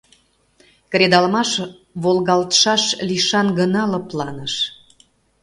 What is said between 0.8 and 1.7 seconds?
Кредалмаш